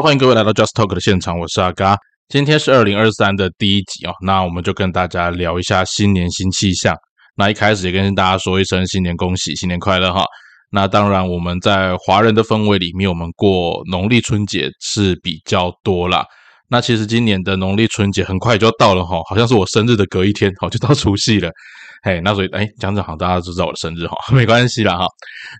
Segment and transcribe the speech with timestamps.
[0.00, 1.96] 欢迎各位来到 Just Talk 的现场，我是阿嘎。
[2.28, 6.96] 今天是二零二三的第一集哦，那我们就跟大家聊一下新年新气象。
[7.36, 10.24] 那一开始也跟大家说一声新年恭喜，新年快乐哈。
[10.70, 16.24] 那当然，我们在华人的氛围里面，我们过农历春节是比较多啦。
[16.68, 21.50] 那其实今年的农历春节很快就到了哈，好像是我生日的隔一天，好就到除夕了。
[22.02, 25.06] 嘿，那所以哎，讲讲好，大家都知道我的生日哈，没关系啦哈。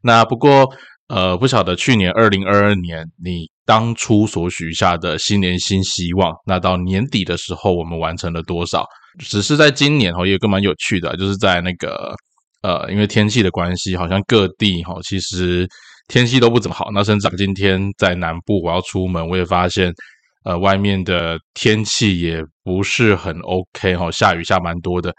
[0.03, 0.69] 那不过
[1.14, 8.84] 呃，不晓得去年二零二二年你当初所许下的新年新希望，那到年底的时候我们完成了多少？
[9.20, 12.14] 只是在今年哈，有个蛮有趣的，就是在那个。
[12.62, 15.69] 呃，因为天气的关系，好像各地哈，其实
[16.08, 16.88] 天气都不怎么好。
[16.95, 19.92] 那甚至今天在南部，我要出门，我也发现，
[20.44, 25.12] 呃，外面的天气也不是很 OK 哈，下雨下蛮多的。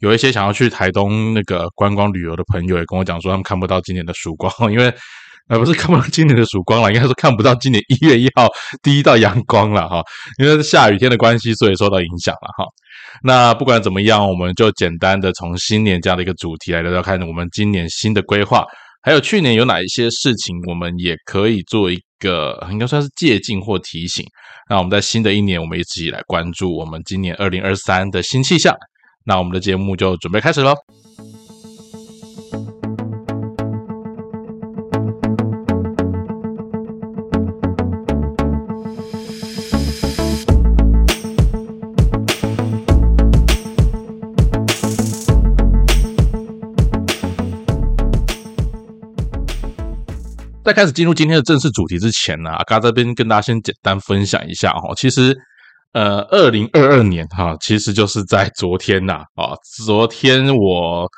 [0.00, 4.92] 有一些想要去台东那个观光旅游的朋友也跟我讲说，他们看不到今年的曙光， 因为
[5.48, 8.48] 啊不是看不到今年的曙光了，应该说看不到今年一月一号
[8.82, 10.02] 第一道阳光了哈，
[10.38, 12.64] 因为是下雨天的关系，所以受到影响了哈。
[13.22, 18.64] 那不管怎么样，我们就简单的从新年这样的一个主题来聊聊看，我们今年新的规划，
[19.02, 24.24] 还有去年有哪一些事情，我们也可以做一个应该算是借鉴或提醒。
[24.70, 28.74] 那我们在新的一年，我们一起来关注我们今年二零二三的新气象。
[29.24, 30.74] 那我们的节目就准备开始喽。
[50.64, 54.94] 在开始进入今天的正式主题之前呢，阿嘎这边跟大家先简单分享一下哈。
[54.96, 55.36] 其实，
[55.92, 61.08] 呃，二零二二年哈，其实就是在昨天呐啊，昨天我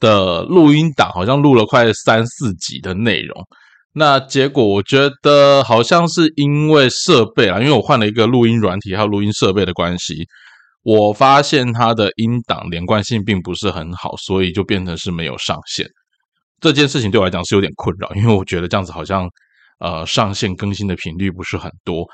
[0.00, 3.40] 的录音档好像录了快三四集的内容。
[3.92, 10.26] 那结果我觉得好像是因为设备啊，因为我换了一个录音软体还有录音设备的关系，
[10.82, 15.86] 我发现它的音档连贯性并不是很好，所以就变成是没有上线。
[16.60, 19.28] 这件事情对我来讲是有点困扰，因为我觉得这样子好像，
[19.78, 22.06] 呃，上线更新的频率不是很多。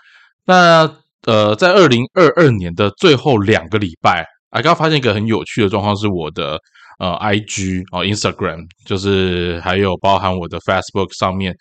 [0.44, 0.90] 那
[1.26, 6.58] 呃，在二零二二年的最后两个礼拜，啊，刚发现一个很有趣的状况，是我的
[6.98, 11.54] 呃，IG 哦，Instagram，就是还有包含我的 Facebook 上面，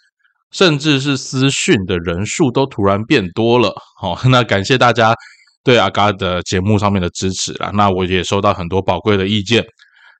[0.52, 3.74] 甚至是私讯的人数都突然变多了。
[3.98, 5.16] 好， 那感谢大家
[5.64, 7.72] 对阿嘎的节目上面的支持啦。
[7.74, 9.64] 那我也收到很多宝贵的意见。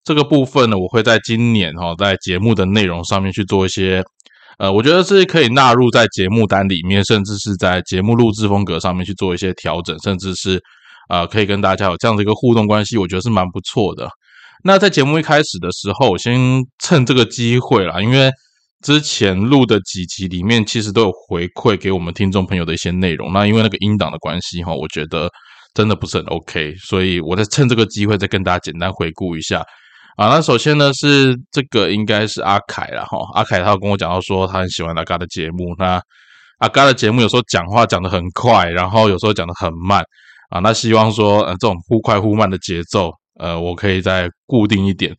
[0.04, 4.04] 这个部分呢，我会在今年哈，在节目的内容上面去做一些，
[4.58, 10.62] 呃，我觉得是可以纳入在节目单里面，甚至是在节目录制风格上面去做一些调整，甚至是
[11.10, 14.10] 呃，可以跟大家有这样的一个互动关系，我觉得是蛮不错的。
[14.66, 16.38] 那在节目一开始的时候，我先
[16.80, 18.30] 趁这个机会啦，因为
[18.82, 25.30] 之前录的几集里面其实都有回馈给我们听众朋友的一些内容，那因为那个音档的关系哈，我觉得
[25.74, 29.64] 真的不是很 OK，所以我在趁这个机会再跟大家简单回顾一下。
[30.16, 36.00] 啊，那首先呢是这个应该是阿凯了哈，阿凯他有跟我讲到说他很喜欢阿嘎的节目，那
[36.60, 40.04] 阿嘎的节目有时候讲话讲的很快，然后有时候讲的很慢。
[40.50, 45.12] 啊，那希望说呃这种忽快忽慢的节奏，呃我可以再固定一点。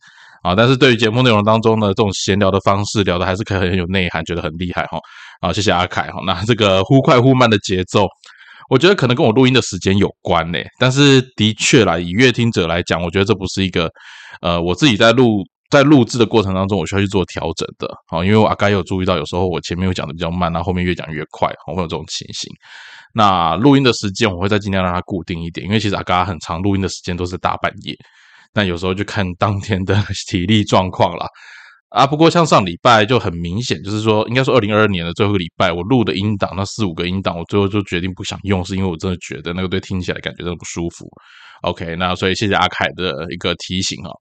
[0.43, 4.97] 啊，但是对于节目内容当中呢，这种闲聊的方式聊的还是可以很有内涵，觉得很厉害哈，
[5.41, 8.07] 啊谢谢阿凯哈，那这个忽快忽慢的节奏。
[8.69, 13.89] 我觉得可能跟我录音的时间有关呢，但是的确啦，以乐听者来讲，我觉得这不是一个，
[14.41, 17.87] 呃，我自己在录在录制的过程当中，我需要去做调整的。
[18.07, 22.51] 好，因为我阿该有注意到，有时候我前面会讲的比较慢，那后面越讲越快我，会有这种情形。
[23.13, 27.95] 那录音的时间我会再尽量让它固定一点，因为其实阿嘎很长，录音的时间都是大半夜，
[28.53, 29.95] 那有时候就看当天的
[30.29, 31.25] 体力状况啦。
[31.89, 41.07] 啊，不过像上礼拜就很明显，就是说，应该说二零二二年的最后一个礼拜，我录的音档那四五个音档，我最后就决定不想用，是因为我真的觉得那个对听起来感觉真的不舒服。
[41.61, 44.11] OK，那所以谢谢阿凯的一个提醒啊。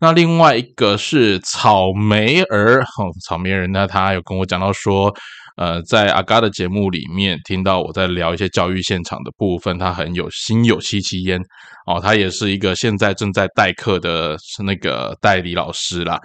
[0.00, 5.14] 那另外一个是草莓儿，哈，草莓人呢，他有跟我讲到说，
[5.56, 11.40] 呃，在阿嘎的节目里面听到我在聊一些教育现场的部分，他很有心有戚戚焉
[11.86, 16.18] 哦，他也是一个现在正在代课的是那个代理老师啦。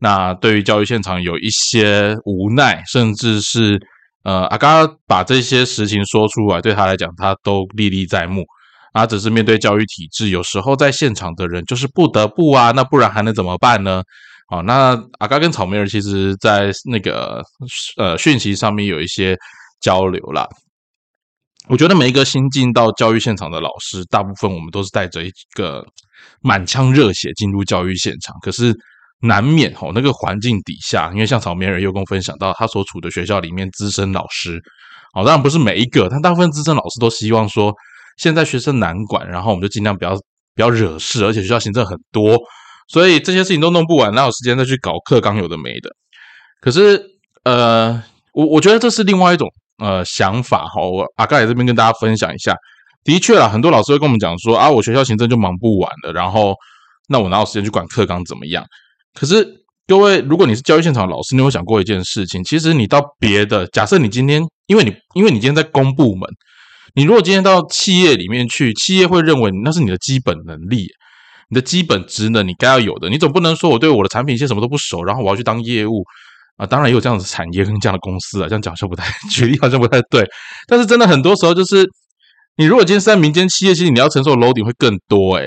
[0.00, 3.78] 那对于教育现场有一些无奈，甚至是
[4.24, 8.42] 呃，阿嘎把这些实情说出来，对他来讲，他都历历在目。
[8.92, 14.02] 啊，只是面对教育体制，有时候在现场的人就是不得不啊，那不然还能怎么办呢？
[14.48, 17.42] 好，那阿刚跟草莓儿其实在那个
[17.96, 19.36] 呃讯息上面有一些
[19.80, 20.46] 交流啦。
[21.68, 25.84] 我觉得每一个新进到教育现场的老师，大部分我们都是带着一个
[26.40, 28.74] 满腔热血进入教育现场，可是。
[29.20, 34.62] 难免哦，那个环境底下，因为像草莓人又跟我分享到，他所处的学校里面资深老师
[35.12, 37.74] 哦，当然不是每一个，但大部分资深老师都希望说，
[38.18, 40.14] 现在学生难管，然后我们就尽量不要
[40.54, 42.38] 不要惹事，而且学校行政很多，
[42.88, 45.90] 所以这些事情都弄不完，哪有时间再去搞课纲有的没的？
[46.60, 47.02] 可是，
[47.44, 48.02] 呃，
[48.34, 49.48] 我我觉得这是另外一种
[49.78, 50.82] 呃想法哈。
[50.82, 52.54] 我阿盖这边跟大家分享一下，
[53.04, 56.54] 的确啊，很多老师会跟我们讲说啊，我学校行政就忙不完了，然后
[57.08, 58.64] 那我哪有时间去管课纲怎么样？
[59.14, 59.64] 可是。
[59.88, 62.44] 各位，如果你是教育现场老师，你有想过一件事情？
[62.44, 66.28] 其实你到别的，假设你今天，因为你因为你今天在公部门，
[66.98, 70.88] 你如果今天到企业里面去，企业会认为那是你的基本能力，
[71.48, 73.08] 你的基本职能，你该要有的。
[73.08, 76.02] 你总不能说我对我的产品线什么都不熟，然后我要去当业务
[76.56, 76.66] 啊？
[76.66, 80.26] 当然也有这样的产业跟这样的公司啊，这样讲好像不太 举例，好像不太对。
[80.66, 81.88] 但是真的很多时候，就是
[82.56, 85.46] 你如果今天是在民间企业，其实你要承受楼顶会更多诶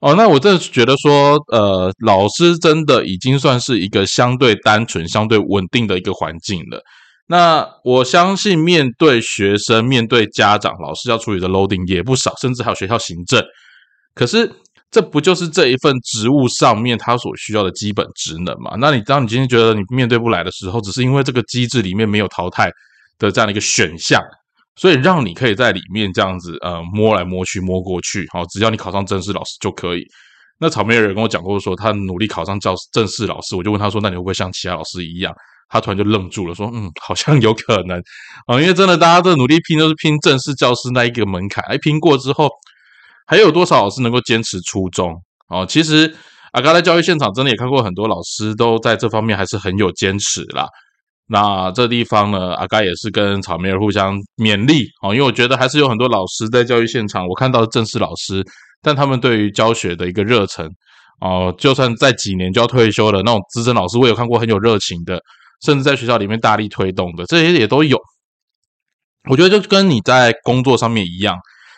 [0.00, 6.80] 哦，那我真的觉得说，呃，老师真的已经算是一个相对单纯、相对稳定的一个环境了。
[7.28, 13.42] 那我相信，面对学生、面对家长，老师要处理的 loading 也不少，甚至还有学校行政。
[14.14, 14.50] 可是，
[14.90, 18.74] 这不就是这一份职务上面他所需要的基本职能嘛？
[18.78, 22.70] 那你当你今天觉得你面对不来的时候，只是因为这个机制里面没有淘汰
[23.18, 24.20] 的这样的一个选项。
[24.76, 30.06] 所以让你可以在里面这样子呃摸来摸去摸过去，好，只要你考上正式老师就可以。
[30.60, 35.34] 那草莓人跟我讲过说他努力考上教正式老师，我就问他说那你会不会像其他老师一样？
[35.68, 37.98] 他突然就愣住了，说嗯，好像有可能
[38.46, 42.48] 啊，因为真的大家的努力拼都是拼正式教师那一个门槛，哎，拼过之后
[43.26, 45.14] 还有多少老师能够坚持初衷？
[45.48, 46.14] 哦，其实
[46.52, 50.66] 啊，刚在教育现场真的也看过很多老师都在这方面还是很有坚持啦。
[51.30, 58.42] 那这地方呢，阿该也是跟草莓儿互相勉励哦，因为我觉得还是有很多老师在教育现场，我看到正式老师，
[58.80, 60.66] 但他们对于教学的一个热忱
[61.20, 65.20] 哦，就算在几年就要退休了那种资深老师，我有看过很有热情的，
[65.60, 67.98] 甚至在学校里面大力推动的，这些也都有。
[69.28, 71.36] 我觉得就跟你在工作上面一样，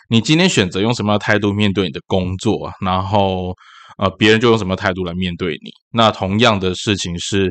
[0.09, 3.55] 你今天选择用什么样的态度面对你的工作，然后
[3.97, 5.71] 呃，别人就用什么态度来面对你。
[5.91, 7.49] 那同样的事情是。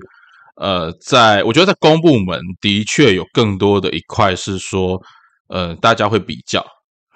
[0.56, 5.00] 呃，在我觉得在公部门的确有更多的一块是说，
[5.48, 6.62] 呃，大家会比较，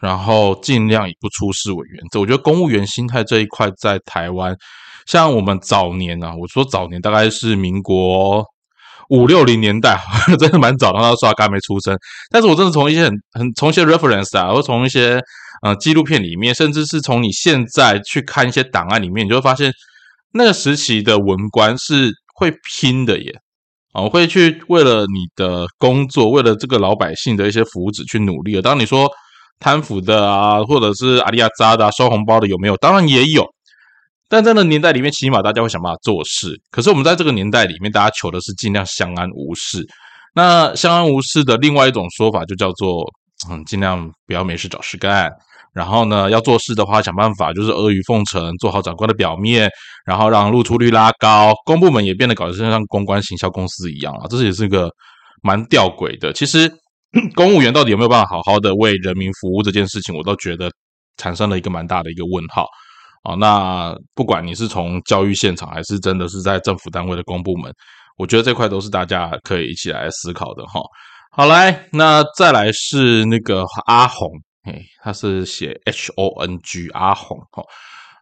[0.00, 2.20] 然后尽量以不出事为原则。
[2.20, 4.56] 我觉得公务员心态这一块在台湾，
[5.06, 8.43] 像我们早年啊，我说早年大概是民国
[9.10, 9.98] 五六零年代，
[10.38, 11.96] 真的蛮早的，那时候刚没出生。
[12.30, 15.20] 但是我真的从一些很很从一些 reference 啊，或从一些
[15.62, 19.72] 呃纪录片里面，甚至是从你现在去看一些档案里面，你就会发现
[20.32, 22.12] 那个时期的文官是。
[22.36, 23.32] 会拼的耶，
[23.92, 28.60] 啊，会去为了你的工作，为了这个老百姓的一些福祉去努力的。
[28.60, 29.08] 当你说
[29.60, 32.76] 贪腐的啊，或者是阿里亚扎的收红包的有没有？
[32.78, 33.46] 当然也有，
[34.28, 36.58] 但在那年代里面，起码大家会想办法做事。
[36.70, 39.86] 可是我们在这个年代里面，大家求的是尽量相安无事。
[40.34, 43.04] 那相安无事的另外一种说法，就叫做
[43.50, 45.30] 嗯，尽量不要没事找事干。
[45.72, 49.68] 然后呢，要做事的话，想办法就是阿谀奉承，做好长官的表面，
[50.06, 51.52] 然后让露出率拉高。
[51.64, 54.88] 公部门也变得搞得像公关行销公司一样啊，这是也是一个
[55.42, 56.32] 蛮吊诡的。
[56.32, 56.72] 其实
[57.34, 60.70] 公务员到底有没有办法好好的为人民服务这件事情，我都觉得
[61.16, 62.66] 产生了一个蛮大的一个问号
[63.24, 63.34] 啊。
[63.34, 67.72] 那不管你是从教育现场，还是真的是在政府单位的公部门，
[68.16, 70.80] 我觉得这块都是大家可以一起来思考的哈。
[71.32, 74.28] 好来，那再来是那个阿红。
[74.66, 77.62] 嘿，他是写 H O N G 阿红哈，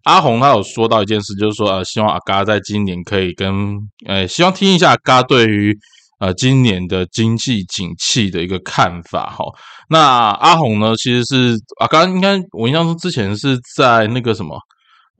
[0.02, 3.78] 阿红他有说到一件事，就是说呃，希望阿嘎在今年可以跟
[4.09, 5.73] 呃，希望听一下嘎对于
[6.18, 9.44] 呃今年的经济景气的一个看法哈。
[9.88, 14.59] 那阿红呢，其实是阿嘎应该我印象中之前是在那个什么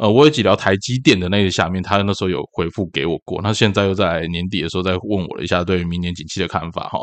[0.03, 6.99] 呃，我有几聊台积电的那个下面，他那时候有回复给我过，那现在又在年底的时候再问我了一下对于明年景气的看法哈。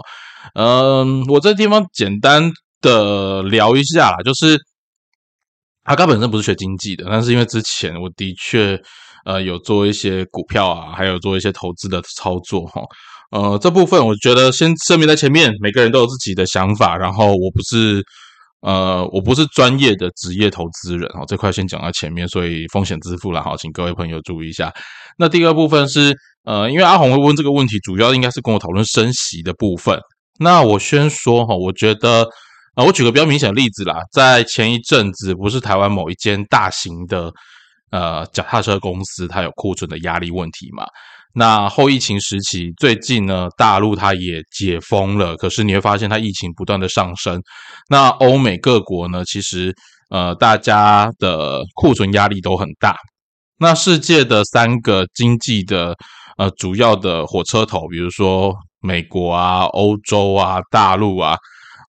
[0.56, 2.52] 嗯，我这地方简单。
[2.82, 4.58] 的聊一下啦，就是
[5.84, 8.82] 阿刚本身不是学经济的，但是因为之前我的确
[9.26, 12.82] 呃有做一些股票啊，还有做一些投资的操作哈，
[13.32, 18.02] 呃这部分我觉得先声明在前面，每个人都有自己的想法，然后我不是
[18.62, 24.74] 呃我不是专业的职业投资人哈，这块先讲在前面，所以风险自负了哈，请各位朋友注意一下。
[25.18, 30.00] 那第二部分是呃，因为阿红会问这个问题，主要应该是跟我讨论升息的部分。
[30.40, 32.28] 那我先说哈，我觉得。
[32.76, 37.30] 啊，我举个比较明显的例子啦，在前一阵子，不是台湾某一间大型的
[37.92, 40.86] 呃脚踏车公司，它有库存的压力问题嘛？
[41.34, 47.42] 那后疫情时期，最近呢，大陆它也解封了，可是你会发现它疫情不断的上升。
[47.90, 49.74] 那欧美各国呢，其实
[50.10, 52.96] 呃大家的库存压力都很大。
[53.60, 55.96] 那世界的三个经济的
[56.38, 61.36] 呃主要的火车头，比如说美国啊、欧洲啊、大陆啊。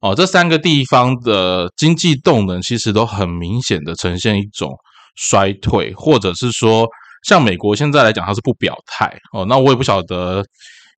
[0.02, 4.70] 哦，这三个地方的经济动能其实都很明显的呈现一种
[5.14, 6.88] 衰退，或者是说，
[7.22, 9.44] 像美国现在来讲，它是不表态哦。
[9.44, 10.44] 那我也不晓得，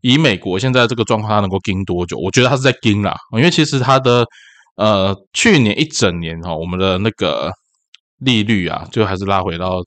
[0.01, 2.17] 以美国现在这个状况，它能够盯多久？
[2.19, 4.25] 我觉得它是在盯啦，因为其实它的
[4.77, 7.51] 呃去年一整年哈，我们的那个
[8.19, 9.81] 利率啊，就还是拉回到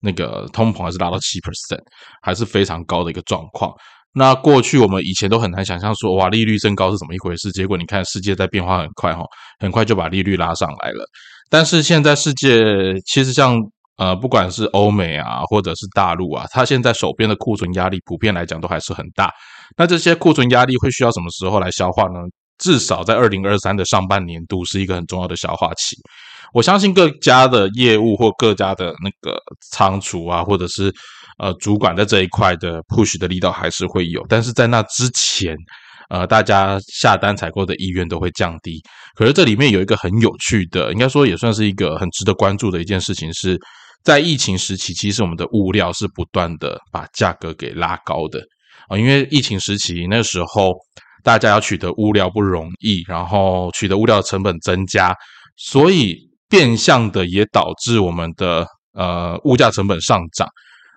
[0.00, 1.80] 那个通膨还是拉到七 percent，
[2.22, 3.72] 还是非常高的一个状况。
[4.18, 7.52] 那过去我们以前都很难想象说，哇，利率升高是怎么一回事？
[7.52, 9.22] 结果你看，世界在变化很快哈，
[9.58, 11.04] 很快就把利率拉上来了。
[11.50, 13.58] 但是现在世界其实像
[13.96, 19.30] 呃，不管是欧美啊，或者是大陆啊，它现在手边的库存压力普遍来讲都还是很大。
[19.76, 22.20] 那这些库存压力会需要什么时候来消化呢？
[22.58, 25.96] 至少在二零二三的上半年度是一个很重要的消化期。
[26.54, 29.36] 我相信各家的业务或各家的那个
[29.70, 30.92] 仓储啊，或者是。
[31.38, 35.54] 呃，主管在这一块的 push 的力道还是会有，但是在那之前，
[36.08, 38.80] 呃，大家下单采购的意愿都会降低。
[39.14, 43.54] 可是这里面有一个很有趣的，应该说也算是一个很值得关注的一件事情，是
[44.06, 48.40] 在疫情时期，其实我们的物料是不断的把价格给拉高的
[48.88, 50.76] 啊，因为疫情时期那时候
[51.24, 55.12] 大家要取得物料不容易，然后取得物料的成本增加，
[55.56, 56.16] 所以
[56.48, 60.46] 变相的也导致我们的呃物价成本上涨。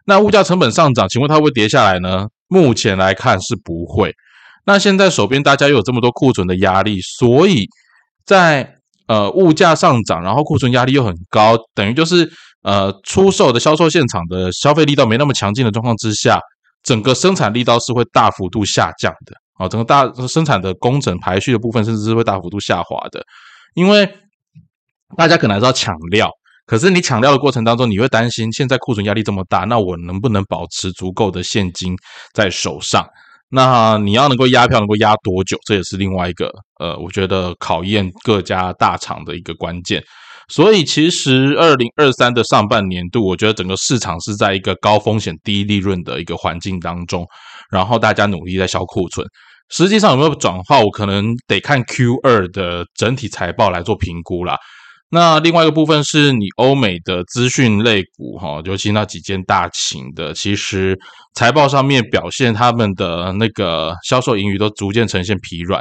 [0.05, 2.27] 那物价成本上涨，请问它会跌下来呢？
[2.47, 4.13] 目前来看是不会。
[4.65, 7.65] 那现在手边大家又有这么多库存的压力，所以
[8.23, 8.75] 在
[9.07, 12.31] 呃物价上涨，然后库存压力又很高，等于就是
[12.63, 16.39] 呃出售的销售现场的消费力道没那么强劲的状况之下，
[16.83, 23.23] 整个生产力道是会大幅度下降的啊，整个大生产的工程排序的部分甚至是会大幅度下滑的，
[23.75, 24.09] 因为
[25.17, 26.29] 大家可能还是要抢料。
[26.65, 31.95] 可是你抢料的过程当中，你会担心现在库存压力这么大，那我能不能保持足够的现金
[32.31, 33.03] 在手上？
[33.49, 35.57] 那你要能够压票，能够压多久？
[35.65, 39.99] 这也是另外一个呃，我觉得考验各家大厂的一个关键。
[40.49, 47.25] 所以其实二零二三的上半年度，我觉得整个市场是在一个高风险低利润的一个环境当中，
[47.71, 49.25] 然后大家努力在销库存。
[49.69, 54.57] 实际上有没有转化，我可能得看 Q 二的整体财报来做评估啦。
[55.11, 60.97] 那另外一个部分是你欧美的资讯类股哈，尤其那几间大型的，其实
[61.35, 65.79] 财报上面表现他们的那个销售盈余都逐渐呈现疲软。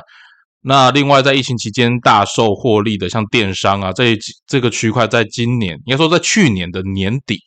[0.62, 7.38] 那另外在疫情期间大受获利的，像电商啊这这个区块，在今年应该说在去年的年底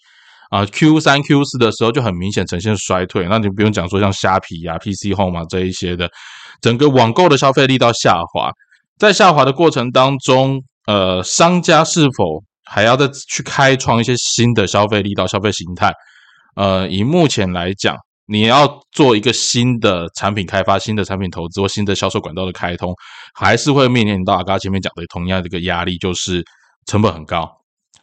[0.49, 3.27] 啊 Q 三 Q 四的时候就很明显呈现衰退。
[3.29, 6.09] 那你不用讲说像虾皮啊、PC Home 啊这一些的，
[6.61, 8.51] 整个网购的消费力道下滑，
[8.97, 10.61] 在下滑的过程当中。
[10.87, 15.93] 呃，商家是否还要再去开创一些新的消费力道消费形态？
[16.55, 17.95] 呃，以目前来讲，
[18.31, 22.93] 你要做一个新的产品开发、新的产品投资或新的销售管道的开通，
[23.33, 26.41] 还是会面临到刚刚前面讲的同样的一个压力，就是
[26.85, 27.41] 成本很高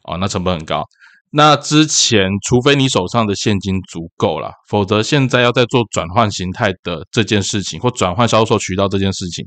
[0.02, 0.18] 哦。
[0.18, 0.84] 那成本很高，
[1.30, 9.42] 那之前除非你手上的现金足够了，否则现在要在做转换形态的这件事情，或转换销售渠道这件事情，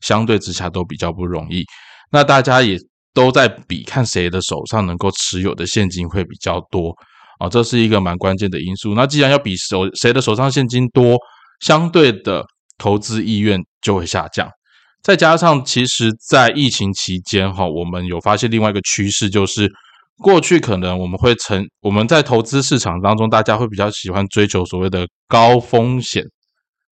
[0.00, 1.62] 相对之下都比较不容易。
[2.10, 2.76] 那大家也
[3.12, 6.92] 都在比看谁的手上能够持有的现金会比较多
[7.44, 8.94] 啊，这是一个蛮关键的因素。
[8.94, 11.18] 那既然要比手谁的手上现金多，
[11.60, 12.44] 相对的
[12.78, 14.48] 投资意愿就会下降。
[15.02, 19.70] 再加上，其实，在疫情期间哈，我们有发现另外一个趋势，就是
[20.18, 26.24] 过去可能我们会成我们在投资市场当中，大家会比较喜欢追求所谓的高风险。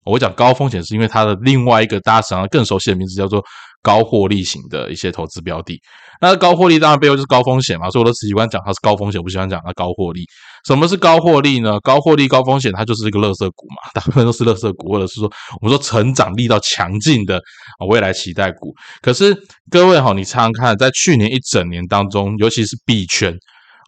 [0.05, 3.43] 我讲高风险，是因为它的另外一个大家想要更熟悉的名字叫做。
[3.85, 5.77] 高获利型的一些投资标的，
[6.21, 10.25] 那高获利当然背后就是高风险嘛，所以我都喜欢讲它是高风险，我不喜欢讲它高获利。
[10.65, 11.81] 什么是高获利呢？
[11.81, 15.29] 高获利、高风险，它就是一个垃圾股嘛，大部分都是垃圾股，或者是说
[15.61, 18.73] 我们说成长力到强劲的啊未来期待股。
[19.01, 19.37] 可是
[19.69, 23.35] 各位哈，你常常看，在去年一整年当中，尤其是币圈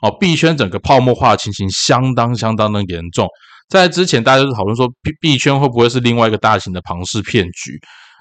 [0.02, 3.28] 哦，币圈整个泡沫化情形相当相当的严重。
[3.68, 7.78] 在之前大家都讨论说币币圈会不会是另外一个大型的庞氏骗局？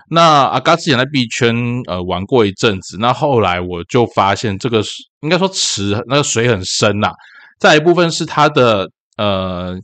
[0.10, 1.56] 那阿嘎之前在币圈
[1.88, 4.84] 呃玩过一阵子，那后来我就发现这个
[5.22, 7.12] 应该说池那个水很深呐。
[7.60, 9.76] 再一部分是它的呃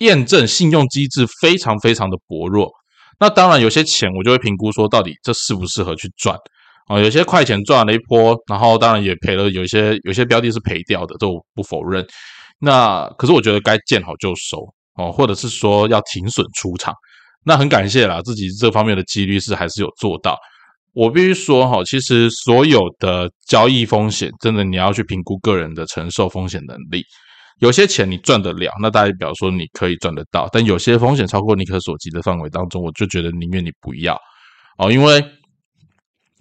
[0.00, 2.70] 验证信用机制非常非常的薄弱。
[3.18, 6.36] 那当然有些钱我就会评估说到底这适不适合去赚
[6.86, 6.98] 啊？
[7.00, 12.06] 有些快钱赚了一波，然后当然也赔了，有些有些标的是赔掉的，这我不否认。
[12.60, 14.58] 那可是我觉得该见好就收
[14.98, 16.92] 哦，或者是说要停损出场。
[17.44, 20.36] 那很感谢啦，自己这方面的几率是还是有做到。
[20.92, 27.02] 我必须说哈，其实所有的交易风险，真的你要去评估个人的承受风险能力。
[27.60, 34.18] 有些钱你赚得了，那代表说你可以赚得到；但有些风险超过你可所及的范围当中，我就觉得宁愿你不要
[34.78, 35.24] 哦，因为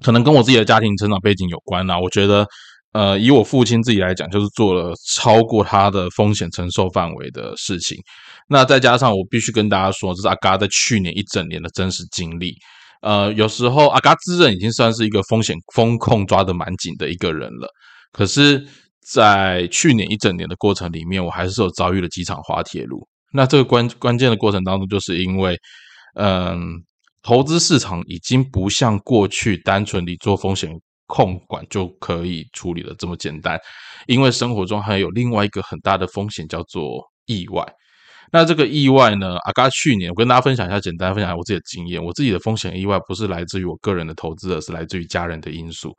[0.04, 2.00] 可能跟我自己的家庭成长背景有关啊。
[2.00, 2.46] 我觉得，
[2.98, 7.96] 呃，以我父亲自己来讲，就是做了超过他的风险承受范围的事情。
[8.50, 12.56] 那再加上我必须跟大家说，这是阿嘎在去年一整年的真实经历。
[13.04, 17.70] 呃，有时候阿嘎自认已经算是一个风险风控抓得蛮紧的一个人了，
[18.12, 18.66] 可是，
[19.13, 23.08] 在去年一整年的过程里面，我还是有遭遇了几场滑铁卢。
[23.32, 25.56] 那这个关关键的过程当中，就是因为，
[26.16, 26.58] 嗯，
[27.22, 30.72] 投资市场已经不像过去单纯你做风险
[31.08, 33.60] 控管就可以处理的这么简单，
[34.06, 37.66] 因为生活中还有另外一个很大的风险叫做意外。
[38.30, 39.38] 那这个意外呢？
[39.46, 42.04] 阿嘎去年我跟大家分享一下，简单分享一下我自己的经验。
[42.04, 45.96] 我自己的风险意外不是来自于我个人的投资，而是来自于家人的因素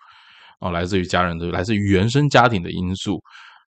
[0.61, 3.19] 哦，来自于家人的，来自于原生家庭的因素。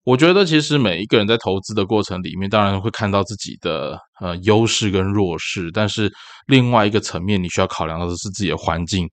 [0.02, 6.10] 我觉得其实每一个人在投资的过程里面，当然会看到自己的呃优势跟弱势，但是
[6.48, 9.08] 另外一个层面，你需要考量的是自己的环境。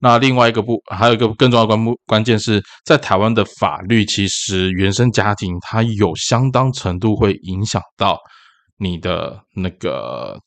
[0.00, 8.18] 那另外一个不，还有一个更重要的关关键是在台湾的法律，其实原生家庭它有相当程度会影响到。
[8.80, 10.38] 你的那个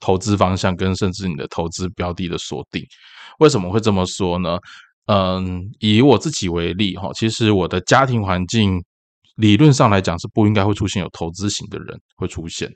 [0.00, 2.84] 投资方向跟甚至你的投资标的的锁定，
[3.38, 4.58] 为什么会这么说呢？
[5.06, 8.82] 嗯，以我自己为例哈，其实我的家庭环境
[9.36, 12.68] 理论上来讲是不应该会出现有投资型的人会出现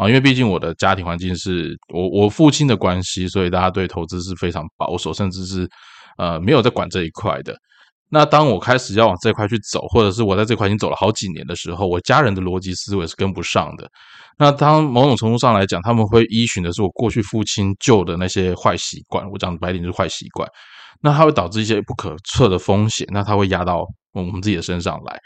[0.00, 5.68] 啊，因为毕竟我的家庭环境是我我父亲的关系，所以大家对投资是非常保守，甚至是
[6.16, 7.54] 呃没有在管这一块的。
[8.08, 13.86] 那当我开始要往这块去走，或者是我在这块已经走了好几年的时候，我家人的逻辑思维是跟不上的。
[14.38, 20.48] 那当某种程度上来讲，他们会依循的是我过去父亲旧的那些坏习惯，我讲白点就是坏习惯。
[21.02, 25.20] 那它会导致一些不可测的风险，那它会压到我们自己的身上来。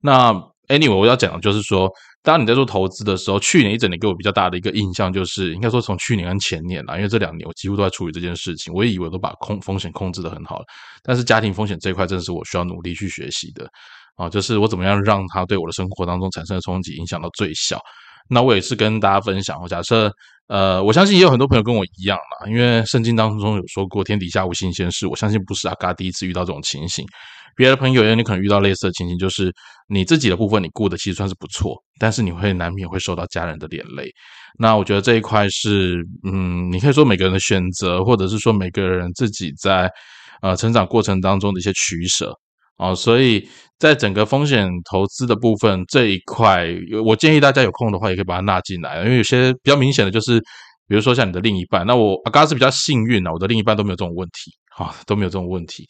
[0.00, 0.32] 那
[0.68, 1.90] anyway，我要讲的就是说。
[2.20, 10.64] 当你在做投资的时候，去年一整年给我比较大的一个印象就是，应该说从去年跟前年啦，因为这两年我几乎都在处理这件事情，我也以为都把控风险控制的很好了，
[11.02, 13.66] 但是家庭风险这一块，真的是我需要努力去学习的
[14.16, 17.80] 啊，就是我怎么样让它对我的生活当中产生的冲击影响到最小。
[18.28, 20.12] 那我也是跟大家分享，我假设，
[20.48, 27.06] 呃，我相信也有很多朋友跟我一样啦，因为圣经当中有说过天底下无新鲜事，我相信不是阿嘎第一次遇到这种情形。
[27.56, 29.52] 别的朋友也，你可能遇到类似的情形，就是
[29.88, 34.10] 你自己的部分你顾的其实算是不错，但是你会难免会受到家人的连累。
[34.58, 39.90] 那我觉得这一块是，嗯，你可以说每个人的选择，或者是说每个人自己在
[40.42, 42.32] 呃成长过程当中的一些取舍
[42.76, 42.94] 啊。
[42.94, 46.66] 所以在整个风险投资的部分这一块，
[47.04, 50.40] 我建议大家有空的话也可以把它纳进来，因为有些比较明显的就是，
[50.86, 55.86] 比如说像你的另一半，那我阿刚是比较幸运啊，我的另一半都没有这种问题啊，都没有这种问题，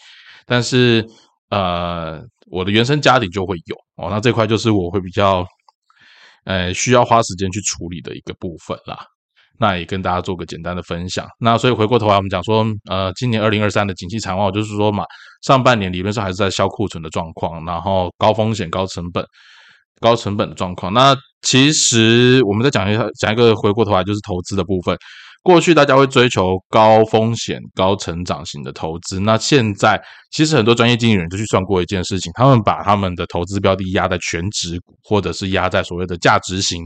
[0.47, 1.07] 但是。
[1.51, 5.45] 呃，我的原生家庭就会有哦，那这块就是我会比较，
[6.45, 8.99] 呃，需要花时间去处理的一个部分啦。
[9.61, 11.27] 那也跟大家做个简单的分享。
[11.41, 15.05] 那所以回过头来，我们讲说，呃，今年二零二三的景气展望，就是说嘛，
[15.43, 19.25] 上半年理论上还是在销库存的状况，然后高风险、高成本、
[20.01, 20.93] 高成本的状况。
[20.93, 24.97] 那其实我们再讲一下，讲一个回过头来就是投资的部分。
[25.43, 29.99] 过去大家会追求高风险、高成长型的投资，那现在
[30.31, 36.83] 其实很多专业经理人就去算过一件事情，他们把他们的投资标的压在全值股，或者是压在所谓的价值型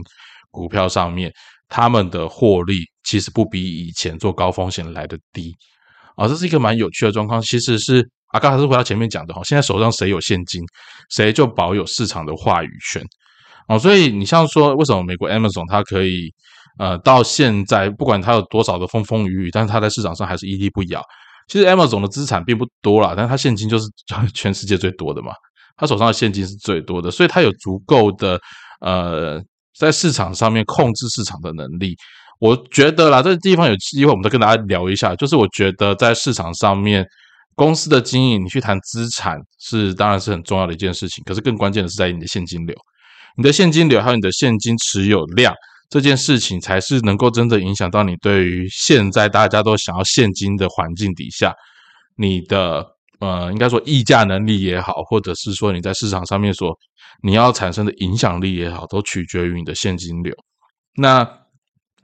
[0.49, 1.29] 股票上面，
[1.67, 5.51] 他们的获利其实不比以前做高风险来的低
[6.15, 7.41] 啊，这是一个蛮有趣的状况。
[7.41, 10.61] 其实是啊，刚才是回到前面讲的哈，现在手上谁有现金，
[11.09, 13.03] 谁就保有市场的话语权
[13.67, 16.33] 啊，所以你像说为什么美国 Amazon 它可以？
[16.79, 21.01] 呃，到现在不管它有多少的风风雨雨，但是它在市场上还是屹立不摇。
[21.47, 23.85] 其实 Amazon 的资产并不多啦，但是它现金就是
[24.33, 25.33] 全世界最多的嘛，
[25.75, 28.39] 它手上的现金是最多的，所以它有足够的
[28.81, 29.41] 呃
[29.77, 31.95] 在市场上面控制市场的能力。
[32.39, 35.15] 我觉得啦，这个地方有机会我们再跟大家聊一下。
[35.15, 37.05] 就是我觉得在市场上面
[37.55, 42.75] 公司的经营，你去谈资产是当然是很重要的一件事情，可是更关键的是在你的现金流，
[43.37, 45.53] 你的现金流还有你的现金持有量。
[45.89, 51.53] 这件事情才是能够真正影响到你对于现在大家都想要现金的环境底下，
[52.17, 52.83] 你的
[53.19, 56.75] 呃，应该说议价能力也好，或者是说你在市场上面所
[57.21, 60.33] 你要产生的影响力也好，都取决于你的现金流。
[60.95, 61.25] 那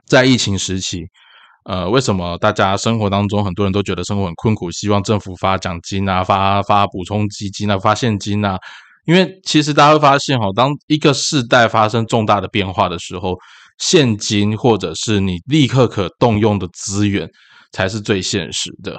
[0.06, 1.02] 在疫情时期，
[1.64, 8.56] 呃，为什么大家生活当中很多人都觉得生活很困苦，希望政府发奖金啊，发发补充基金啊，发现金啊？
[9.04, 13.36] 因为其实大家会发现哈，当一个世代发生重大的变化的时候。
[13.80, 17.28] 现金或者是你立刻可动用的资源
[17.72, 18.96] 才是最现实的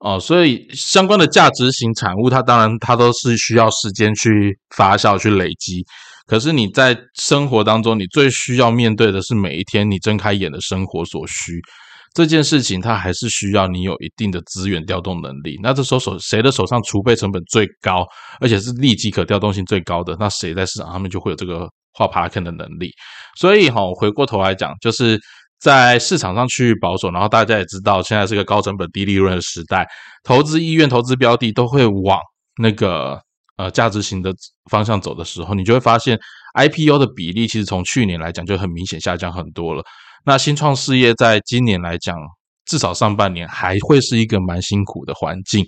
[0.00, 5.82] 哦，所以相关的价值型产物，它当然它都是需要时间去发酵、去累积。
[6.26, 11.60] 可是你在生活当中，你最需要面对的是每一天你睁开眼的生活所需。
[12.14, 15.58] 这件事情它还是需要你有一定的资源调动能力。
[15.62, 18.06] 那这时候手谁的手上储备成本最高，
[18.40, 22.90] 而且是立即可调动性最高的，那谁在市场上面就会有这个画爬坑的能力。
[23.38, 25.18] 所以哈，回过头来讲，就是
[25.58, 29.86] 在市场上去保守，然后大家也知道，现在是个高成本低利润的时代，
[30.22, 32.20] 投资意愿、投资标的都会往
[32.60, 33.18] 那个
[33.56, 34.32] 呃价值型的
[34.70, 36.18] 方向走的时候，你就会发现
[36.54, 39.82] IPO 的比例其实从去年来讲就很明显下降很多了。
[40.24, 42.16] 那新创事业在今年来讲，
[42.66, 45.66] 至少上半年还会是一个蛮辛苦的环境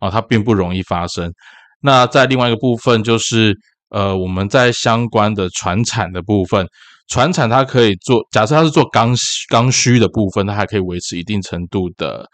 [0.00, 1.32] 啊，它并不容易发生。
[1.80, 3.56] 那在另外一个部分，就是
[3.92, 6.66] 呃，我们在相关的船产的部分，
[7.08, 9.14] 船产它可以做，假设它是做刚
[9.48, 12.26] 刚需的部分，它还可以维持一定程度的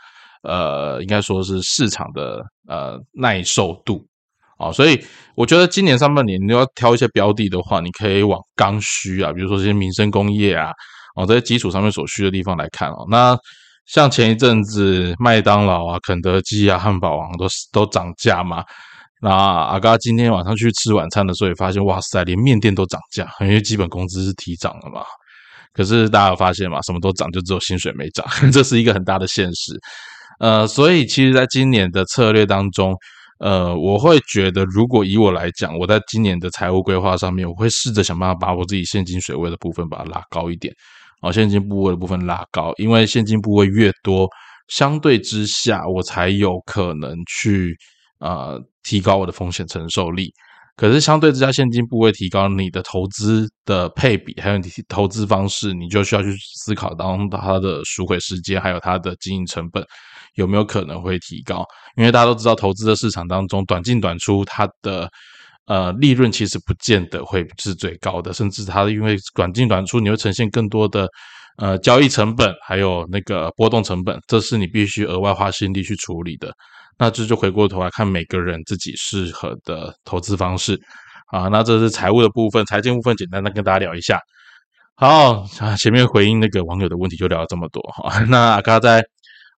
[0.42, 4.04] 呃，应该说是市场的呃耐受度
[4.56, 4.72] 啊。
[4.72, 4.98] 所以
[5.34, 10.70] 我觉得今年上半年你要挑一些标的的话，你可以往刚需啊，比如说这些民生工业啊。
[11.16, 13.36] 哦，在基础上面所需的地方来看哦，那
[13.86, 18.62] 像前一阵子麦当劳啊、肯德基啊、汉堡王都都涨价嘛。
[19.20, 25.02] 那阿嘎今天晚上去吃晚餐的时候也发现，哇塞，连面店都涨价，因为基本工资是提涨了嘛。
[25.74, 29.78] 可是大家有发现嘛，什么都涨，就只有薪水没涨， 这是一个很大的现实。
[30.40, 32.94] 呃，所以其实在今年的策略当中，
[33.40, 40.72] 呃，我会觉得，如果以我来讲，我在今年的财务规划上面，我会试着想办法把我自己现金水位的部分把它拉高一点。
[41.22, 44.28] 哦，现金部位的部分拉高，因为现金部位越多，
[44.68, 47.76] 相对之下，我才有可能去
[48.20, 50.32] 呃提高我的风险承受力。
[50.76, 59.84] 可是相对之下，现金部位提高，你的投资的配比还有你投资方式，你就需要去思考当它的赎回时间，还有它的经营成本
[60.34, 61.64] 有没有可能会提高。
[61.96, 65.10] 因为大家都知道，投资的市场当中，短进短出，它的
[65.66, 71.08] 呃，利润其实不见得会是最高的，甚至它因为短进短出，你会呈现更多的
[71.56, 76.52] 呃交易成本，还有那个波动成本，这是你必须额外花心力去处理的。
[76.98, 80.78] 那这就回过头来看每个人自己适合的投资方式
[81.32, 81.48] 啊。
[81.48, 84.18] 那这是财务的部分，财经部分简单的跟大家聊一下。
[84.96, 85.44] 好，
[85.78, 88.20] 前面回应那个网友的问题就聊了这么多哈。
[88.28, 89.02] 那阿嘎在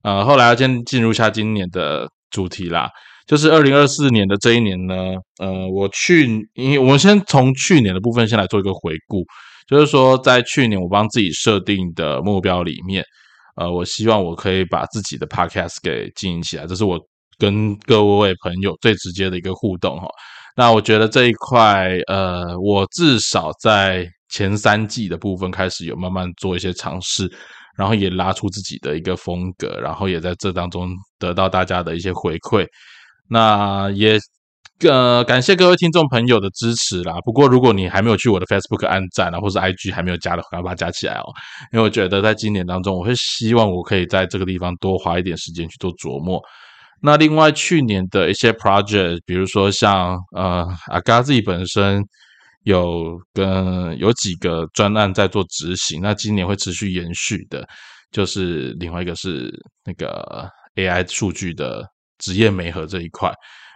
[0.03, 2.91] 呃后来要先进入一下今年的主题啦。
[3.27, 4.95] 就是二零二四年的这一年呢，
[5.39, 9.25] 呃，我去，因为我们先从去年的部分先来做一个回顾，
[9.69, 13.05] 就是说在去年我帮自己设定的目标里面，
[13.55, 16.99] 呃，我希望我可以把自己的 podcast 给经营起来，这是我
[17.41, 20.07] 跟各位朋友最直接的一个互动哈。
[20.55, 27.31] 那我觉得这一块，呃，我至少在前三季的部分开始有慢慢做一些尝试，
[27.77, 32.67] 然后也拉出自己的一个风格，然后也在这当中得到大家的一些回馈。
[33.29, 34.19] 那也
[34.83, 37.15] 呃感谢各位听众朋友的支持啦。
[37.25, 41.25] 不过如果你还没有去我的 Facebook 按赞啊，或是 IG 还没有加的，赶快把它加起来哦。
[41.73, 46.43] 因为我觉得在今年当中，我会希望我可以在这个地方多花一点时间去做琢磨。
[47.03, 52.03] 那另外去年的一些 project，比如说像呃阿嘎自己本身
[52.65, 57.67] 有跟有几个专案在做执行，那今年会持续延续的，
[58.11, 59.53] 就是另外一个是
[59.85, 61.85] 那个 AI 数据的。
[62.23, 63.33] 职业媒合这一块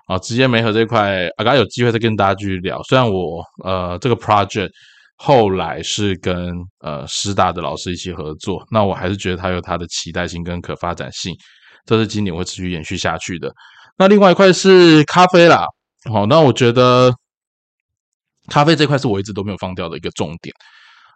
[0.06, 2.78] 啊，职业媒合这一块，阿刚有机会再跟大家继续聊。
[2.82, 4.68] 虽然我呃这个 project
[5.16, 11.34] 后来是跟呃师大的老师一起合作，那我还是觉得它有它的期待性跟可发展性，
[11.84, 13.52] 这是今年会持续延续下去的。
[13.96, 15.66] 那另外一块是咖啡啦，
[16.10, 17.14] 好，那我觉得
[18.48, 20.54] 咖啡这块是我一直都没有放掉的一个重点。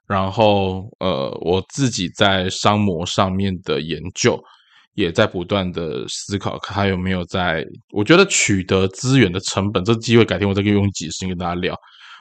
[0.07, 4.39] 然后呃，我自己在商模上面的研究。
[4.95, 7.65] 也在不断的思考，看他有没有在。
[7.93, 11.73] 我觉得取得资源的成本，这机会改天我再可以用几十跟大家聊。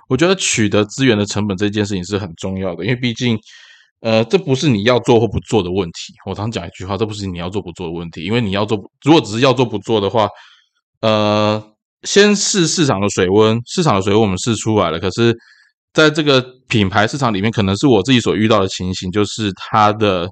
[0.08, 3.36] 我觉得取得资源的成本这件事情是很重要的，因为毕竟，
[4.02, 6.14] 呃，这不是你要做或不做的问题。
[6.26, 10.28] 我常讲一句话，这不是你要做不做的问题，因为你要做，如果只是要做不做的话，
[11.02, 11.64] 呃，
[12.04, 15.36] 先试市场的水温，市场的水温我们试出来了，可是
[15.94, 20.28] 在这个品牌市场里面，可能是我自己所遇到的情形，就是它的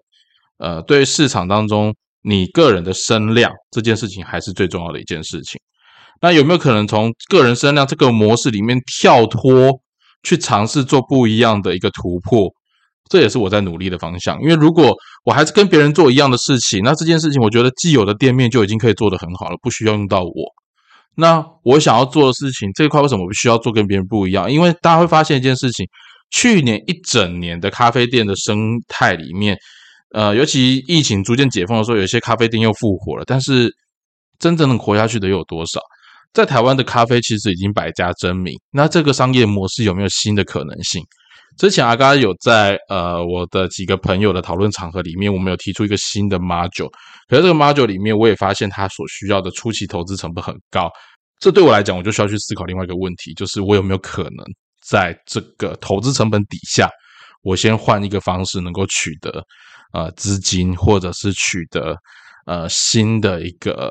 [0.57, 1.93] 呃，对市场当中。
[2.27, 5.61] 你个人的声量这件事情还是最重要的一件事情。
[6.19, 9.79] 那有没有可能从个人声量这个模式里面跳脱，
[10.23, 12.51] 去尝试做不一样的一个突破？
[13.09, 14.39] 这也是我在努力的方向。
[14.41, 20.31] 因为如果我还是跟别人做一样的事情，那这件事情我觉得既有的店面就已经可以做得很好了，不需要用到我。
[21.15, 24.51] 那我想要做的事情这一块为什么需要做跟别人不一样？
[24.51, 25.85] 因为大家会发现一件事情：
[26.31, 29.57] 去年一整年的咖啡店的生态里面。
[30.13, 33.23] 呃，尤其疫情逐渐解封的时候，有些咖啡店又复活了。
[33.27, 33.69] 但是，
[34.39, 35.81] 真正能活下去的有多少？
[36.31, 38.53] 在台湾的咖啡其实已经百家争鸣。
[38.71, 41.03] 那这个商业模式有没有新的可能性？
[41.57, 46.89] 之前阿嘎有在呃我的几个朋友的讨论场合里面，我们有提出一个新的 module，
[47.29, 50.89] 可是这个 module 里面我也发现它所需要的初期投资成本很高。
[51.39, 54.45] 这对我来讲，我就需要去思考另外一个问题，就是我有没有可能
[54.85, 56.89] 在这个投资成本底下，
[57.41, 59.43] 我先换一个方式能够取得
[59.93, 61.95] 呃资金，或者是取得
[62.47, 63.89] 呃新的一个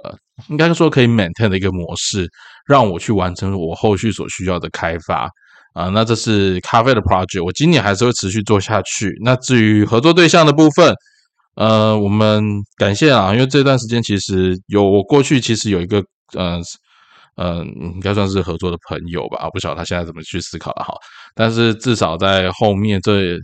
[0.48, 2.28] 应该说可以 maintain 的一个模式，
[2.66, 5.30] 让我去完成我后续所需要的开发。
[5.74, 9.12] 啊，那这是咖啡的 project，我今年还是会持续做下去。
[9.22, 10.94] 那至于合作对象的部分，
[11.56, 12.42] 呃，我们
[12.76, 16.02] 感谢啊，因为这段时间其实有我过去其实有一个，
[16.34, 16.60] 呃，
[17.36, 20.94] 嗯，应该算是合作的朋友吧，不晓得他现在怎么去思考了哈。
[21.34, 23.36] 但是至少在后面这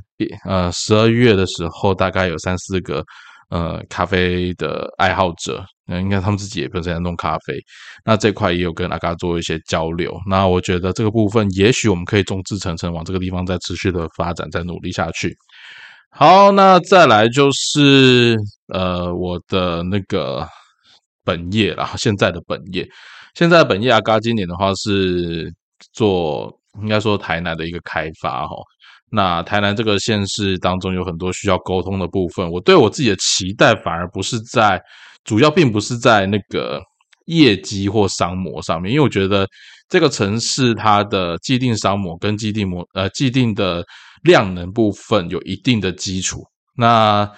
[0.48, 3.04] 呃十二月的时候，大概有三四个。
[3.50, 7.60] 呃，咖啡的爱好者，那应该他们自己也本身在弄咖啡，
[8.04, 10.16] 那这块也有跟阿嘎做一些交流。
[10.28, 15.36] 那我觉得这个部分，也许我们可以众志成城，往这个地方再持续的发展，再努力下去。
[16.10, 18.36] 好，那再来就是
[18.72, 20.46] 呃，我的那个
[21.24, 22.86] 本业啦，现在的本业，
[23.34, 25.52] 现在本业阿嘎今年的话是
[25.92, 28.54] 做，应该说台南的一个开发哈。
[29.12, 34.80] 那台南这个县市当中有很多需要沟通的部分，我对我自己的期待反而不是在
[35.24, 36.80] 主要，并不是在那个
[37.26, 39.44] 业绩或商模上面，因为我觉得
[39.88, 43.84] 这个城市它的既定商模跟既定模呃既定的
[44.22, 46.44] 量能部分有一定的基础，
[46.76, 47.28] 那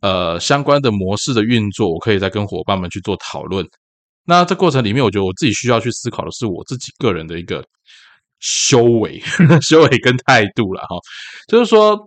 [0.00, 3.66] 呃相关的模式的运作，我可以再跟伙伴们去做讨论。
[4.24, 7.62] 那这过程里面，我觉得我自己需要去思考的是我自己个人的一个。
[8.40, 9.22] 修为、
[9.60, 10.96] 修为跟态度了哈，
[11.46, 11.98] 就是说，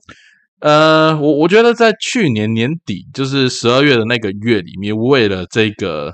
[0.60, 6.12] 呃，我我觉得在去年年底，就是十二月的那个月里面，为了这个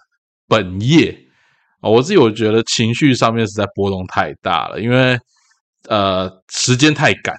[0.48, 1.18] 本业，
[1.82, 5.18] 我自己我觉得情绪上面实在波动太大了，因为
[5.88, 7.36] 呃时间太赶，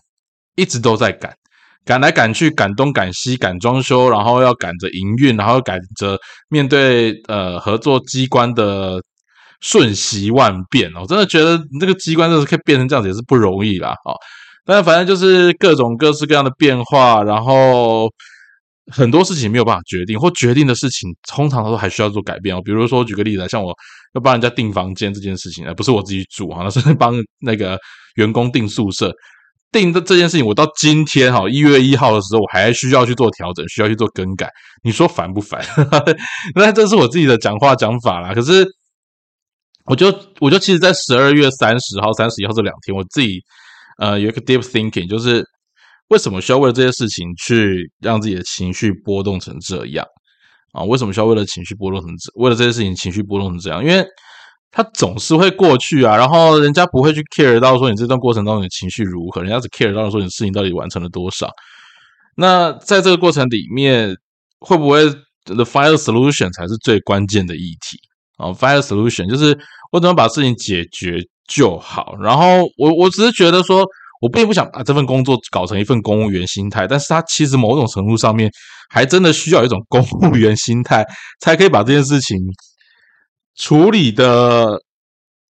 [0.56, 1.34] 一直都在赶，
[1.84, 9.02] 赶来赶去，赶东赶西，赶装修，然后要赶着营运，然后赶着面对呃合作机关的。
[9.60, 14.14] 瞬息万变哦，真的觉得你这个机关真是可以变成这样子也是不容易啦哦。
[14.64, 18.08] 但是反正就是各种各式各样的变化，然后
[18.92, 22.62] 很多事情没有办法决定，或决定的事情通常都还需要做改变哦。
[22.64, 23.74] 比如说举个例子，像我
[24.14, 27.78] 要帮人家订房间这件事情，而不是我自己住哈，那是 帮那个
[28.16, 29.12] 员工订宿舍
[29.72, 34.48] 订的这件事情，我到今天哈一月一号的时候，我还需要去做调整，需要去做更改。
[34.84, 35.64] 你说烦不烦？
[36.54, 38.64] 那这是我自己的讲话讲法啦，可是。
[39.90, 40.06] 我就
[40.38, 43.40] 我就其实，在十二月三十号、三十一号这两天，我自己
[43.98, 45.44] 呃有一个 deep thinking，就是
[46.10, 50.06] 为什么需要为了这些事情去让自己的情绪波动成这样
[50.72, 50.84] 啊？
[50.84, 52.30] 为什么需要为了情绪波动成这？
[52.36, 53.82] 为了这些事情情绪波动成这样？
[53.84, 54.06] 因为
[54.70, 61.50] 它总是会过去啊，然后人家不会去 care 到说你这段过程当中的情绪如何，人家只 care 到说你事情到底完成了多少。
[62.36, 64.14] 那在这个过程里面，
[64.60, 65.04] 会不会
[65.46, 67.98] the final solution 才是最关键的议题
[68.40, 69.58] 啊？final solution 就是。
[69.92, 72.14] 我怎么把事情解决就好？
[72.20, 73.84] 然后我我只是觉得说，
[74.20, 78.48] 我并不想把这份工作搞成一份公务员心态，但是他其实某种程度上面
[78.88, 80.00] 还真的需要一种公
[80.30, 81.04] 务员心态，
[81.40, 82.38] 才可以把这件事情
[83.56, 84.80] 处理的，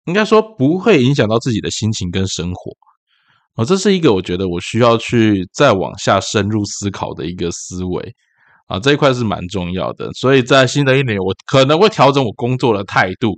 [0.06, 2.72] 应该说不会影响到自己的心情跟生活。
[3.56, 8.16] 哦，这是一个我觉得我需要去再往下深入思考的一个思维
[8.70, 10.10] 啊，这一块是蛮重要的。
[10.14, 13.34] 所以在新的一年，我可能会调整我工作的态度。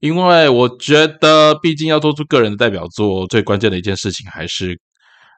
[0.00, 4.78] 因为我觉得，毕竟要做出个人的代表作，最关键的一件事情还是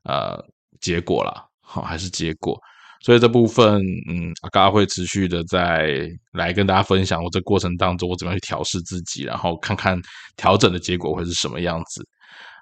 [0.03, 0.37] 呃
[0.81, 2.59] 结果啦，好还是结果。
[3.01, 9.97] 所以这部分，嗯，阿嘎会持续的再来跟大家分享我这过程当中我怎么样去调试自己，然后看看
[10.37, 12.03] 调整的结果会是什么样子。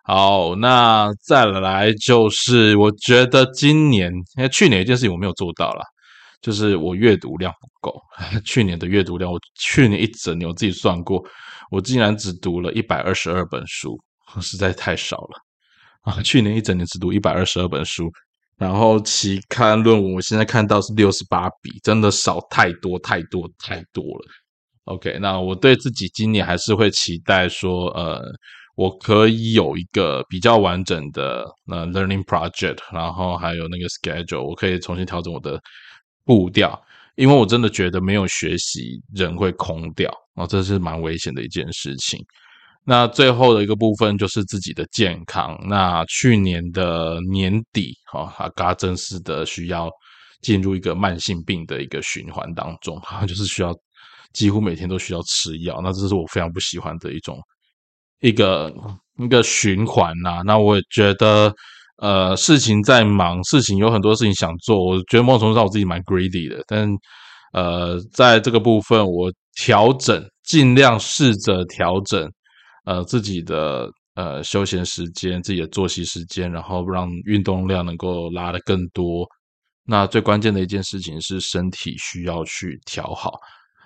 [0.02, 5.82] 好，那再来就是我觉得今年，因为去年一件事情我没有做到了。
[6.44, 7.98] 就是我阅读量不够，
[8.44, 11.24] 去年的阅读量，我去年一整年我自己算过，
[11.70, 13.98] 我竟然只读了一百二十二本书，
[14.42, 15.40] 实在太少了
[16.04, 16.20] 啊！
[16.22, 18.10] 去年一整年只读一百二十二本书，
[18.58, 24.26] 然后期刊论文我现在看到是六十八笔，真的少太多太多太多了。
[24.84, 28.22] OK，那我对自己今年还是会期待说，呃，
[28.76, 35.58] 我可以有一个比较完整的呃 learning project，然后还有那个 schedule，我可以重新调整我的。
[36.24, 36.80] 步调，
[37.16, 42.24] 因为我真的觉得没有学习，人会空掉啊，这是蛮危险的一件事情。
[42.84, 45.58] 那最后的一个部分就是自己的健康。
[45.68, 49.90] 那去年的年底，哈，阿嘎真是的需要
[50.42, 53.74] 进入一个慢性病的一个循环当中， 哈，就是需要
[54.32, 55.80] 几乎每天都需要吃药。
[55.82, 57.38] 那这是我非常不喜欢的一种
[58.20, 58.74] 一个
[59.18, 60.42] 一个循环呐。
[60.44, 61.54] 那我也觉得。
[61.98, 66.88] 呃，事情在忙，事情有很多事情想做，我觉得某种程度上我自己蛮 greedy 的，但
[67.52, 72.28] 呃，在这个部分我调整，尽量试着调整
[72.84, 79.24] 呃自己的呃休闲时间，自己的作息时间，然后让运动量能够拉得更多。
[79.86, 83.38] 那最关键的一件事情是身体需要去调好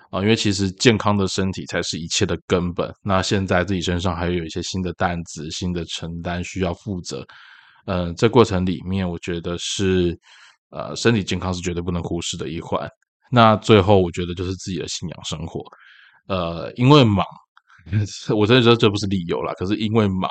[0.09, 2.91] 啊，因为其实健康的身体才是一切的根本。
[3.03, 7.23] 那现在自己身上还有一些新的担子、新的承担需要负责。
[7.85, 10.17] 嗯，这过程里面，我觉得是，
[10.69, 12.87] 呃，身体健康是绝对不能忽视的一环。
[13.31, 15.63] 那最后，我觉得就是自己的信仰生活。
[16.27, 17.25] 呃，因为忙，
[18.35, 19.53] 我真的觉得这不是理由啦。
[19.53, 20.29] 可是因为忙，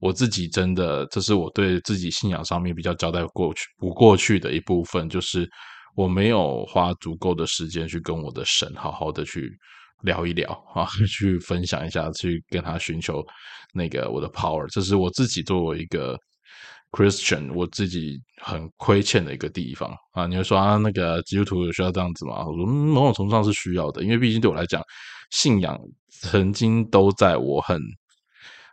[0.00, 5.48] 我自己真的，这是我对自己信仰上面比较交代过去不过去的一部分，就是
[5.94, 9.50] 我没有花足够的时间去跟我的神好好的去
[10.02, 13.22] 聊一聊啊， 去分享一下，去跟他寻求
[13.74, 14.66] 那个我的 power。
[14.70, 16.18] 这是我自己作为一个。
[16.96, 20.26] Christian，我自己很亏欠的一个地方啊！
[20.26, 22.38] 你会说啊，那个基督徒有需要这样子吗？
[22.46, 24.82] 我说某种程度上是需要的，因为毕竟对我来讲，
[25.30, 25.78] 信仰
[26.08, 27.78] 曾经都在我很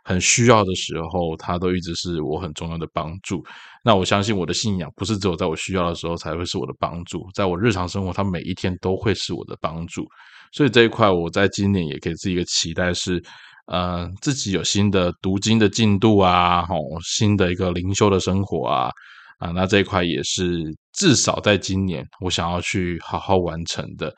[0.04, 3.44] 很需要的时候，它都一直是我很重要的帮助。
[3.84, 10.06] 那我相信我的信仰不是只有在我需要的时候才会是我的帮助，在我日常生活，它每一天都会是我的帮助。
[10.50, 13.22] 所以这一块，我在今年也给自己一个期待是。
[13.66, 18.90] 呃，自己有新的读经的进度啊，吼，新的一个灵修的生活啊，
[19.38, 24.12] 啊，那这一块也是至少在今年我想要去好好完成的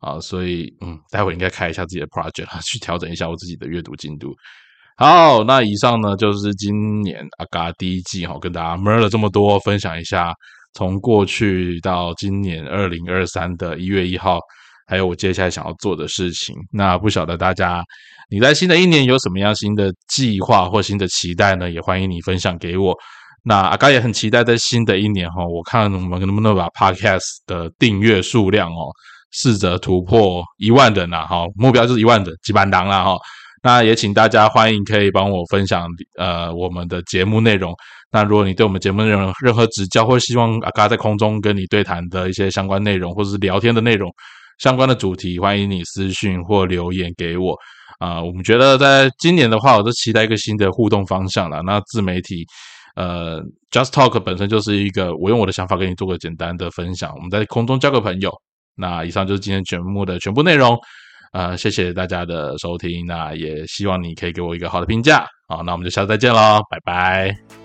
[0.00, 4.34] 啊，所以嗯，待会应该开一下自己的 project 去调整一下我自己的阅读进度。
[4.98, 10.34] 好，那以上呢就是今年阿嘎第一季哈，跟大家闷了这么多，分享一下
[10.74, 14.38] 从过去到今年二零二三的一月一号，
[14.90, 16.54] 还有我接下来想要做的事情。
[16.72, 17.84] 那不晓得大家。
[18.32, 21.70] 你在新的一年有什么样新的计划或新的期待呢？
[21.70, 22.94] 也欢迎你分享给我。
[23.42, 28.90] 那阿刚也很期待在新的一年哈，我看我们能不能把 Podcast 的订阅数量哦，
[29.32, 31.26] 试着突破一万人啊！
[31.26, 33.16] 哈，目标就是一万人，几万档了哈。
[33.62, 37.74] 那也请大家欢迎可以帮我分享呃我们的节目内容。
[38.12, 44.08] 那如果你对我们节目内容任何指教，或希望阿刚在空中跟你对谈的一些相关内容，或者是聊天的内容
[44.60, 47.56] 相关的主题，欢迎你私讯或留言给我。
[47.98, 51.60] 啊，我们觉得在今年的话，我都期待一个新的互动方向了。
[51.62, 52.46] 那自媒体，
[52.96, 58.32] 呃，Just Talk 本身就是一个我用我的想法跟你做个简单的分享，我们在空中交个朋友。
[58.76, 60.78] 那以上就是今天节目的全部内容。
[61.32, 65.26] 呃，谢谢大家的收听，那也希望你可以给我一个好的评价。
[65.48, 67.59] 好，那我们就下次再见喽，拜拜。